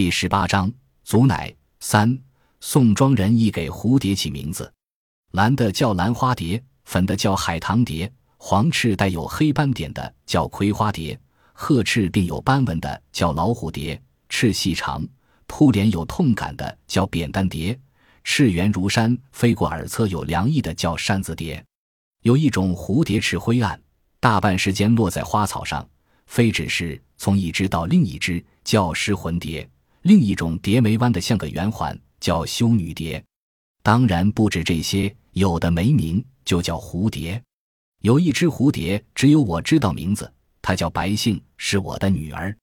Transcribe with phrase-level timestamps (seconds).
[0.00, 0.72] 第十八章，
[1.04, 2.18] 祖乃三。
[2.58, 4.72] 宋庄人亦给蝴蝶起名字，
[5.32, 11.20] 蓝的叫兰花蝶，粉的叫海棠蝶，黄翅带有黑斑点的叫葵花蝶，
[11.52, 15.06] 褐翅并有斑纹的叫老虎蝶，翅细长，
[15.46, 17.78] 扑脸有痛感的叫扁担蝶，
[18.24, 21.62] 翅圆如山，飞过耳侧有凉意的叫扇子蝶。
[22.22, 23.78] 有一种蝴蝶翅灰暗，
[24.18, 25.86] 大半时间落在花草上，
[26.26, 29.68] 飞只是从一只到另一只，叫失魂蝶。
[30.02, 33.22] 另一种蝶眉弯的像个圆环，叫修女蝶。
[33.82, 37.42] 当然不止这些，有的没名，就叫蝴蝶。
[38.00, 40.32] 有一只蝴蝶，只有我知道名字，
[40.62, 42.56] 它叫白杏，是我的女儿。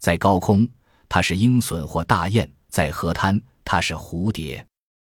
[0.00, 0.68] 在高空，
[1.08, 4.64] 它是鹰隼或大雁；在河滩，它是蝴蝶。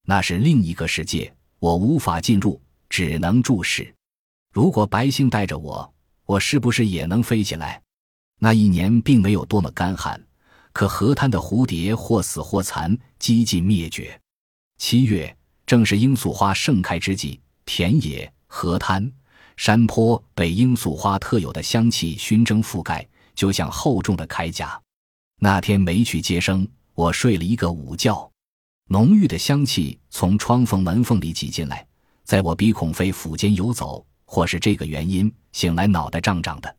[0.06, 2.58] 那是另一个世界，我无法进入，
[2.88, 3.94] 只能注视。
[4.55, 5.94] 如果白杏带着我，
[6.24, 7.82] 我是不是也能飞起来？
[8.38, 10.19] 那一年并没有多么干旱。
[10.72, 14.20] 可河滩的蝴蝶或死或残，几近灭绝。
[14.78, 15.36] 七月
[15.66, 19.11] 正是罂粟花盛开之际，田野、河滩、
[19.56, 24.80] 山坡被罂粟花特有的香气熏蒸覆盖，就像厚重的铠甲。
[25.41, 28.30] 那天没去接生，我睡了一个午觉，
[28.89, 31.86] 浓郁的香气从窗缝门缝里挤进来，
[32.24, 34.05] 在我鼻孔肺腑间游走。
[34.30, 36.77] 或是这个原因，醒来脑袋胀胀的，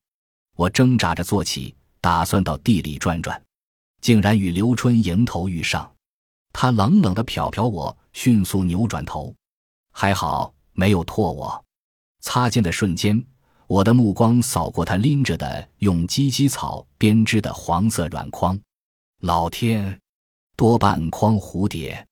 [0.56, 3.42] 我挣扎着坐起，打算到地里转转。
[4.02, 5.92] 竟然与刘春迎头遇上，
[6.54, 9.36] 他冷冷的瞟瞟我，迅速扭转头，
[9.92, 11.64] 还好没有唾我。
[12.22, 13.24] 擦肩的瞬间，
[13.68, 18.60] 我的目光扫过他拎着的用鸡鸡草编织的黄色软筐。
[19.22, 20.00] 老天，
[20.56, 22.06] 多半筐蝴蝶！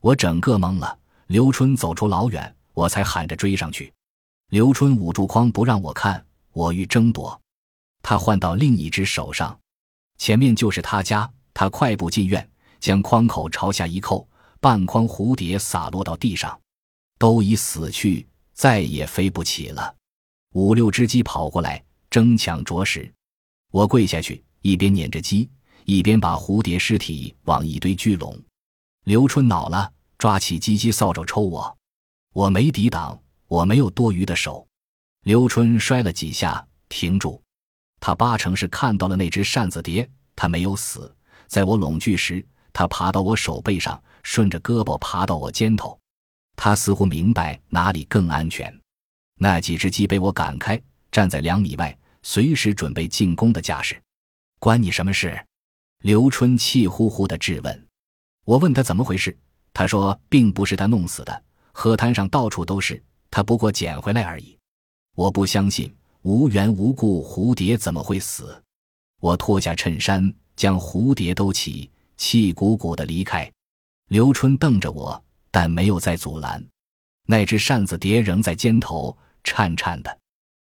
[0.00, 0.98] 我整个懵了。
[1.28, 3.92] 刘春走出老远，我才喊着追上去。
[4.48, 7.38] 刘春捂住筐不让我看，我欲争夺，
[8.02, 9.58] 他换到另一只手上。
[10.18, 12.46] 前面就是他家，他快步进院，
[12.80, 14.28] 将筐口朝下一扣，
[14.60, 16.60] 半筐蝴蝶洒落到地上，
[17.18, 19.94] 都已死去，再也飞不起了。
[20.54, 23.10] 五六只鸡跑过来争抢啄食，
[23.70, 25.48] 我跪下去，一边撵着鸡，
[25.84, 28.36] 一边把蝴蝶尸体往一堆聚拢。
[29.04, 31.78] 刘春恼了，抓起鸡鸡扫帚抽我，
[32.34, 34.66] 我没抵挡，我没有多余的手。
[35.22, 37.40] 刘春摔了几下，停住。
[38.00, 41.14] 他八成是看到了那只扇子蝶，他没有死。
[41.46, 45.98] 在我拢聚时，他爬到我手背上，顺着胳膊爬到我肩头。
[46.56, 48.72] 他似乎明白哪里更安全。
[49.40, 54.00] 那几只鸡被我赶开，站在两米外，随时准备进攻的架势。
[54.58, 55.40] 关你什么事？
[56.02, 57.86] 刘春气呼呼地质问。
[58.44, 59.36] 我问他怎么回事，
[59.72, 61.42] 他说并不是他弄死的，
[61.72, 64.58] 河滩上到处都是，他不过捡回来而已。
[65.14, 65.94] 我不相信。
[66.28, 68.62] 无缘无故，蝴蝶怎么会死？
[69.18, 73.50] 我脱下衬衫，将蝴蝶兜起，气鼓鼓的离开。
[74.08, 76.62] 刘春瞪着我，但没有再阻拦。
[77.24, 80.18] 那只扇子蝶仍在肩头颤颤的。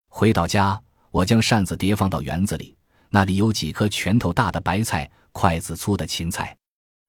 [0.10, 0.78] 回到家，
[1.12, 2.76] 我将扇子蝶放到园子里，
[3.08, 6.54] 那里有几颗拳头大的白菜，筷子粗的芹菜。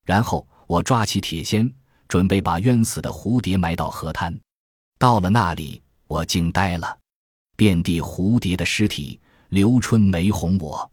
[0.05, 1.69] 然后我抓起铁锨，
[2.07, 4.33] 准备把冤死的蝴蝶埋到河滩。
[4.97, 6.99] 到了那里，我惊呆了。
[7.55, 10.89] 遍地蝴蝶的尸体，刘春没哄我，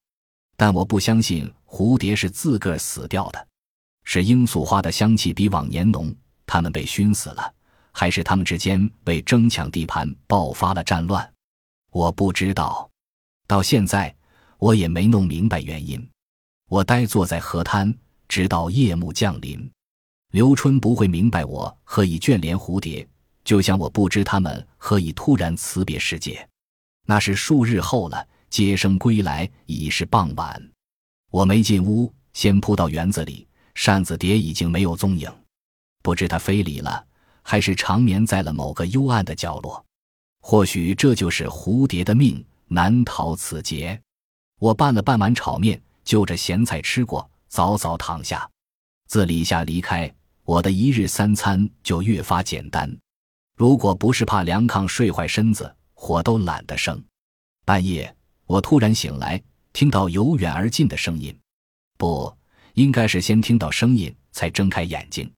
[0.56, 3.49] 但我不相信蝴蝶是自个儿死掉的，
[4.05, 6.15] 是罂粟花的香气比往年浓，
[6.47, 7.53] 它们被熏死了，
[7.93, 11.28] 还是它们之间为争抢地盘爆发了战乱？
[11.91, 12.89] 我不知道，
[13.47, 14.15] 到现在
[14.59, 16.09] 我也没弄明白原因。
[16.69, 17.93] 我呆坐在河滩，
[18.29, 19.71] 直到夜幕降临。
[20.31, 23.06] 刘春不会明白我何以眷恋蝴蝶，
[23.44, 26.49] 就像我不知他们何以突然辞别世界。
[27.07, 30.71] 那是数日后了，接生归来已是傍晚。
[31.31, 35.31] 我没进屋，先扑到园子里，扇子蝶已经没有踪影，
[36.03, 37.05] 不知它飞离了，
[37.43, 39.85] 还是长眠在了某个幽暗的角落。
[40.41, 44.01] 或许这就是蝴蝶的命，难逃此劫。
[44.59, 48.49] 我拌了半碗炒面，就着咸菜吃过，早早躺下。
[49.09, 50.12] 自李夏离开，
[50.44, 52.97] 我的一日三餐就越发简单。
[53.56, 55.75] 如果不是怕梁抗睡坏身子。
[56.02, 57.00] 火都懒得生。
[57.64, 58.12] 半夜，
[58.46, 59.40] 我突然醒来，
[59.72, 61.32] 听到由远而近的声音，
[61.96, 62.37] 不，
[62.75, 65.32] 应该是先听到声音才睁开眼睛，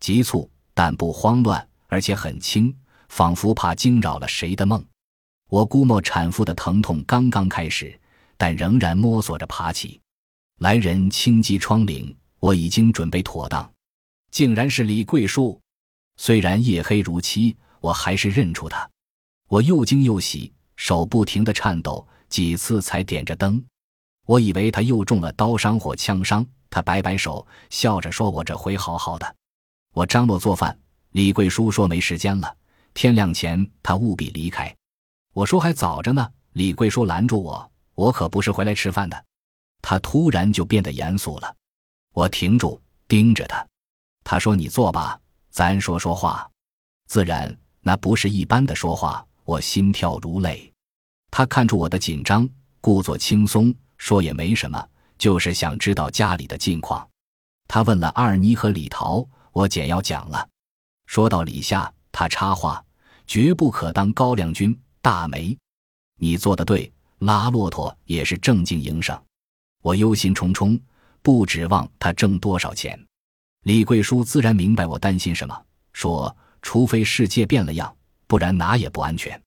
[0.00, 2.76] 急促但不慌乱，而且很轻，
[3.08, 4.84] 仿佛怕惊扰了谁的梦。
[5.48, 7.96] 我估摸产妇的疼痛刚刚开始，
[8.36, 10.00] 但仍然摸索着爬起。
[10.58, 13.72] 来人轻击窗棂，我已经准备妥当，
[14.32, 15.60] 竟然是李桂树。
[16.16, 18.90] 虽然夜黑如漆，我还是认出他。
[19.50, 23.60] 我又惊又喜，手不停地颤抖，几次才点着灯。
[24.24, 29.34] 我以为他又中了刀伤或枪伤，他摆摆手，笑着说：“我这回好好的。”
[29.92, 30.78] 我张罗做饭，
[31.10, 32.56] 李桂叔说没时间了，
[32.94, 34.72] 天亮前他务必离开。
[35.34, 39.24] 我说还早着呢，李桂叔拦住我：“我可不是回来吃饭的。”
[39.82, 41.52] 他突然就变得严肃了。
[42.14, 43.66] 我停住，盯着他。
[44.22, 45.20] 他说：“你坐吧，
[45.50, 46.48] 咱说说话。”
[47.10, 49.26] 自然，那不是一般的说话。
[49.50, 50.72] 我心跳如雷。
[51.28, 52.48] 他看出我的紧张，
[52.80, 54.88] 故作轻松说：“也没什么，
[55.18, 57.04] 就是想知道家里的近况。”
[57.66, 60.48] 他问了二妮和李桃，我简要讲了。
[61.06, 62.84] 说到李夏，他插话
[63.26, 65.58] ：“绝不可当高粱军大梅。
[66.16, 69.20] 你做的对，拉骆驼也是正经营生。”
[69.82, 70.80] 我忧心忡忡，
[71.22, 72.96] 不指望他挣多少钱。
[73.64, 75.60] 李桂书自然明白我担心什么，
[75.92, 77.92] 说：“除非世界变了样，
[78.30, 79.42] 不然哪也不安全。”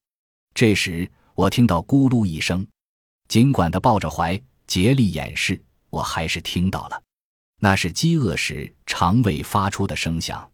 [0.52, 2.66] 这时我听到咕噜一声，
[3.28, 5.58] 尽管他抱着怀，竭力掩饰，
[5.88, 7.02] 我还是听到了，
[7.60, 10.46] 那是饥饿时肠胃发出的声响。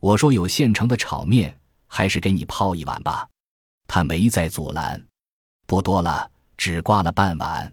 [0.00, 1.54] 我说：“有现成的炒面，
[1.86, 3.28] 还是给你泡一碗吧。”
[3.86, 5.06] 他没再阻拦，
[5.66, 7.70] 不多了，只挂了半碗。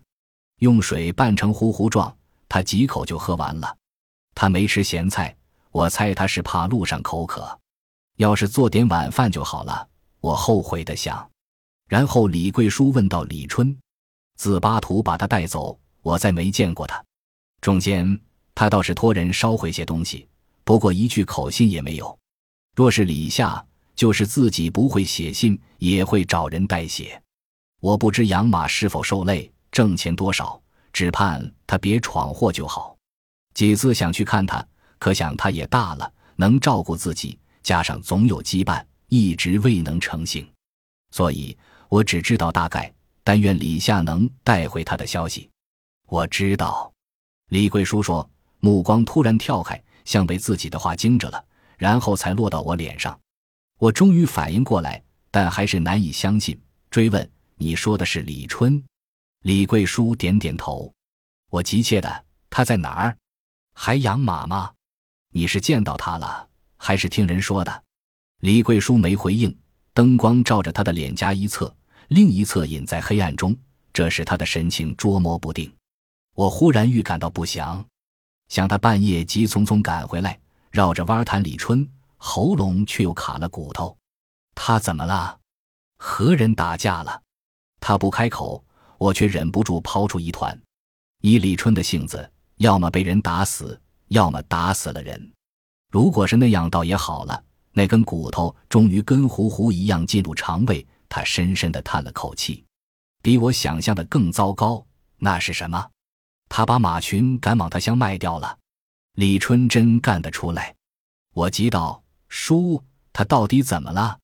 [0.59, 2.13] 用水拌成糊糊状，
[2.49, 3.77] 他几口就喝完了。
[4.35, 5.33] 他没吃咸菜，
[5.71, 7.57] 我猜他是怕路上口渴。
[8.17, 9.87] 要是做点晚饭就好了。
[10.23, 11.29] 我后悔的想。
[11.89, 13.77] 然后李桂叔问到李春，
[14.37, 17.03] 自巴图把他带走，我再没见过他。
[17.59, 18.17] 中间
[18.55, 20.25] 他倒是托人捎回些东西，
[20.63, 22.17] 不过一句口信也没有。
[22.73, 23.63] 若是李夏，
[23.95, 27.21] 就是自己不会写信，也会找人代写。
[27.81, 29.51] 我不知养马是否受累。
[29.73, 30.61] 挣钱多少，
[30.93, 32.95] 只盼他别闯祸就好。
[33.55, 34.65] 几次想去看他，
[34.99, 40.43] 可想他也大了，能照顾自己，加上总有羁绊，一直未能成行。
[41.11, 41.55] 所以
[41.87, 42.91] 我只知道大概，
[43.23, 45.47] 但愿李夏能带回他的消息。
[46.07, 46.91] 我知道，
[47.49, 48.27] 李桂叔说，
[48.59, 51.45] 目光突然跳开，像被自己的话惊着了，
[51.77, 53.19] 然后才落到我脸上。
[53.77, 54.99] 我终于反应过来，
[55.29, 56.59] 但还是难以相信，
[56.89, 58.83] 追问：“你说的是李春？”
[59.45, 60.91] 李桂叔点点头，
[61.51, 63.15] 我急切的：“他在哪儿？
[63.75, 64.73] 还养马吗？
[65.29, 67.83] 你是见到他了，还是听人说的？”
[68.43, 69.57] 李桂书没回应，
[69.93, 71.73] 灯光照着他的脸颊一侧，
[72.09, 73.55] 另一侧隐在黑暗中，
[73.93, 75.73] 这使他的神情捉摸不定。
[76.35, 77.81] 我忽然预感到不祥，
[78.49, 80.37] 想他半夜急匆匆赶回来，
[80.71, 83.97] 绕着弯谈李春，喉咙却又卡了骨头。
[84.53, 85.39] 他怎么了？
[85.97, 87.21] 和人打架了？
[87.79, 88.61] 他不开口。
[88.97, 90.61] 我却忍不住抛出一团，
[91.21, 95.31] 以李春的性子，要么被人打死，要么打死了人。
[95.89, 97.43] 如果是那样，倒也好了。
[97.73, 102.63] 那根骨头终于跟糊糊一样进入肠胃，他深深的叹了口气。
[103.21, 104.85] 比我想象的更糟糕，
[105.17, 105.89] 那是什么？
[106.49, 108.57] 他把马群赶往他乡卖掉了。
[109.15, 110.75] 李春真干得出来？
[111.33, 114.19] 我急道：“叔，他到底怎么了？”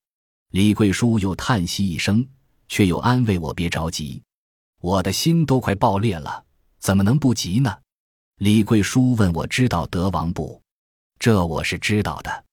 [0.52, 2.28] 李桂叔又叹息一声，
[2.68, 4.22] 却又安慰我别着急。
[4.81, 6.44] 我的心都快爆裂了，
[6.80, 7.78] 怎么能不急呢？
[8.38, 10.62] 李桂叔问我知道德王不？
[11.19, 12.45] 这我是知道的。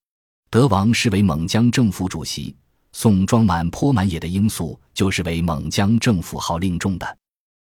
[0.57, 2.57] 德王是为蒙江政府主席，
[2.93, 7.19] 宋庄满坡满野的罂粟就是为蒙江政府号令种的。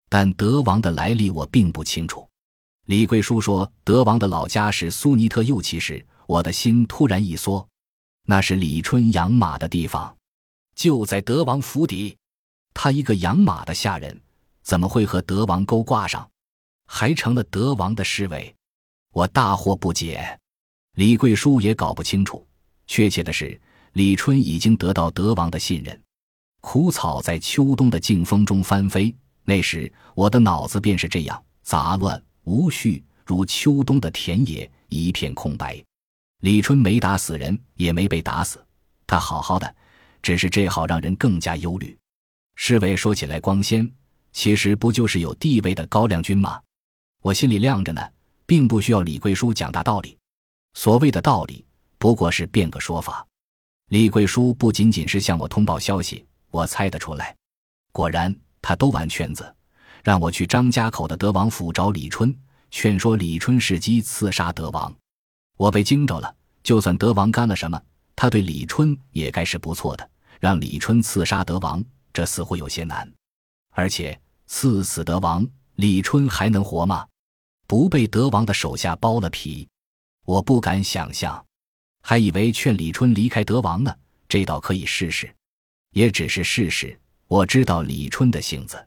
[0.09, 2.27] 但德王的来历我并不清楚。
[2.87, 7.65] 李贵叔说德王的老家是苏尼特右旗时，我的心突然一缩。
[8.25, 10.13] 那是李春养马的地方，
[10.75, 12.17] 就在德王府邸。
[12.73, 14.21] 他一个养马的下人。
[14.63, 16.29] 怎么会和德王勾挂上，
[16.87, 18.53] 还成了德王的侍卫？
[19.13, 20.37] 我大惑不解。
[20.95, 22.45] 李贵叔也搞不清楚。
[22.91, 23.57] 确切的是，
[23.93, 25.97] 李春已经得到德王的信任。
[26.59, 35.81] 枯草在秋冬的劲风中翻飞，那时我的脑子便是这样杂乱无序，如秋冬的田野一片空白。
[36.41, 38.61] 李春没打死人，也没被打死，
[39.07, 39.73] 他好好的，
[40.21, 41.97] 只是这好让人更加忧虑。
[42.55, 43.89] 侍卫说起来光鲜。
[44.33, 46.59] 其实不就是有地位的高粱军吗？
[47.21, 48.01] 我心里亮着呢，
[48.45, 50.17] 并不需要李贵叔讲大道理。
[50.73, 51.65] 所谓的道理，
[52.01, 53.23] 不过是变个说法。
[53.89, 57.35] 李贵叔不仅仅是向我通报消息，我猜得出来。
[57.91, 59.55] 果然，他兜完圈子，
[60.03, 62.35] 让我去张家口的德王府找李春，
[62.71, 64.91] 劝说李春伺机刺杀德王。
[65.57, 66.35] 我被惊着了。
[66.63, 67.79] 就算德王干了什么，
[68.15, 70.09] 他对李春也该是不错的。
[70.39, 73.07] 让李春刺杀德王，这似乎有些难。
[73.75, 77.05] 而且刺死德王，李春还能活吗？
[77.67, 79.69] 不被德王的手下剥了皮，
[80.25, 81.45] 我不敢想象。
[82.01, 83.95] 还以为劝李春离开德王呢，
[84.27, 85.33] 这倒可以试试。
[85.91, 86.97] 也只是试试。
[87.27, 88.85] 我知道李春的性子，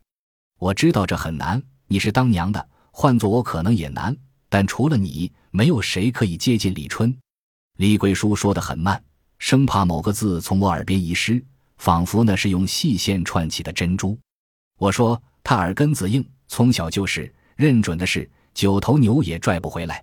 [0.59, 1.63] 我知道这很难。
[1.87, 4.15] 你是当娘的，换做我可能也难。
[4.49, 7.17] 但除了你，没有谁可以接近李春。
[7.79, 9.03] 李桂叔说得很慢，
[9.39, 11.43] 生怕某个字从我耳边遗失，
[11.79, 14.19] 仿佛那是用细线串起的珍珠。
[14.79, 20.03] 我说他耳根子硬，从小就是认准的事，九头牛也拽不回来。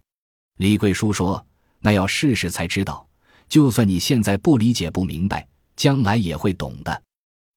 [0.58, 1.46] 李桂叔说
[1.82, 3.06] ：“那要试试才知道。
[3.50, 5.46] 就算你现在不理解不明白，
[5.76, 7.04] 将来也会懂的。”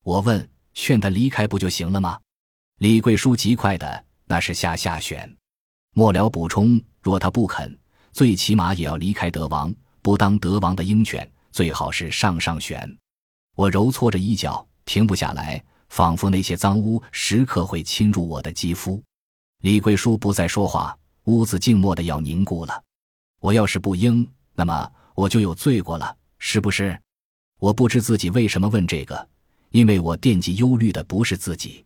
[0.02, 2.18] 我问：“劝他离开不就行了吗？”
[2.80, 5.32] 李桂书极快的：“那是下下选。”
[5.94, 7.78] 末了补充：“若他不肯，
[8.12, 12.98] 最起码也要离开德王。”不当德王的鹰犬，最好是上上选。
[13.56, 19.02] 我揉搓着衣角，停不下来，仿佛那些脏污时刻会侵入我的肌肤。
[19.62, 22.82] 李桂叔不再说话，屋子静默的要凝固了。
[23.44, 26.98] 我要是不应，那么我就有罪过了，是不是？
[27.60, 29.28] 我不知自己为什么问这个，
[29.68, 31.84] 因为我惦记忧虑的不是自己，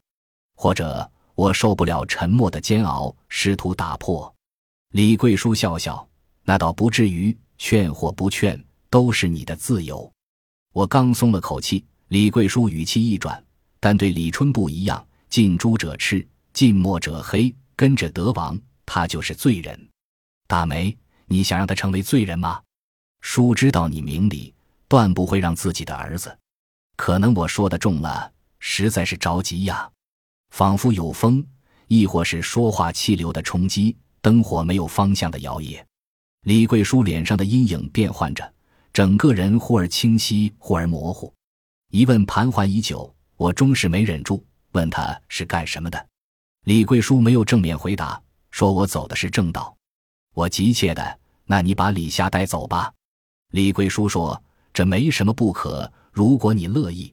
[0.54, 4.32] 或者我受不了沉默的煎熬，试图打破。
[4.92, 6.08] 李桂叔笑笑，
[6.44, 7.36] 那倒不至于。
[7.60, 10.08] 劝或不劝都是你的自由。
[10.72, 13.44] 我刚松了口气，李桂叔语气一转，
[13.80, 15.04] 但对李春不一样。
[15.28, 17.52] 近朱者赤，近墨者黑。
[17.74, 19.88] 跟着德王，他就是罪人。
[20.46, 20.96] 大梅，
[21.28, 22.61] 你想让他成为罪人吗？
[23.20, 24.54] 叔知道你明理，
[24.88, 26.37] 断不会让自己的儿子。
[26.97, 29.88] 可能我说的重了，实在是着急呀。
[30.50, 31.47] 仿佛有风，
[31.87, 35.80] 亦或是说话气流的冲击，灯火没有方向的摇曳。
[36.42, 38.52] 李桂叔脸上的阴影变换着，
[38.92, 41.32] 整个人忽而清晰，忽而模糊。
[41.90, 46.06] 疑问盘桓已久，我终是没忍住，问他是干什么的。
[46.64, 48.20] 李桂叔没有正面回答，
[48.50, 49.76] 说我走的是正道。
[50.35, 52.92] 我急切的，那你把李霞带走吧。
[53.52, 54.42] 李桂叔说
[54.73, 57.12] ：“这没什么不可，如果你乐意。”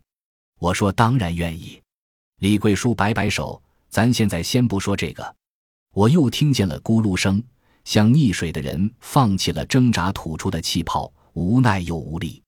[0.60, 1.82] 我说：“当然愿意。”
[2.40, 5.36] 李桂叔摆摆手：“咱现在先不说这个。”
[5.94, 7.44] 我又听见了咕噜声。
[7.86, 12.42] 像溺水的人放弃了挣扎吐出的气泡，无奈又无力。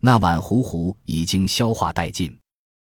[0.00, 2.38] 那碗糊糊已经消化殆尽。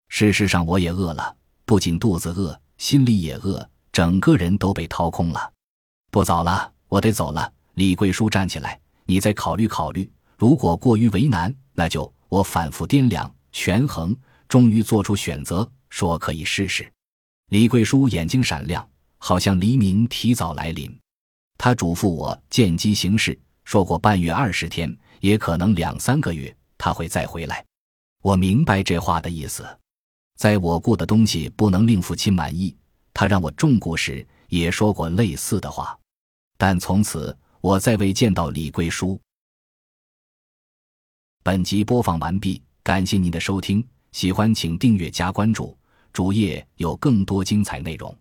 [0.08, 5.52] 事实上，我也饿了，不仅肚子饿，心里也饿，整个人都被掏空了。
[6.12, 7.52] 不早了，我得走了。
[7.74, 10.10] 李桂书站起来，你再考虑考虑。
[10.36, 14.16] 如果过于为难，那就我反复掂量、权衡，
[14.48, 16.90] 终于做出选择，说可以试试。
[17.50, 18.86] 李桂书眼睛闪亮，
[19.18, 20.96] 好像黎明提早来临。
[21.56, 27.64] 他嘱咐我见机行事，说过半月二十天，也可能两三个月，他会再回来。
[28.22, 29.66] 我明白这话的意思，
[30.36, 32.76] 在我雇的东西不能令父亲满意，
[33.14, 35.98] 他让我重雇时也说过类似的话，
[36.58, 39.18] 但从此我再未见到李贵叔。
[41.42, 45.78] 本集播放完毕，感谢您的收听，喜欢请订阅加关注，
[46.12, 48.14] 主页有更多精彩内容。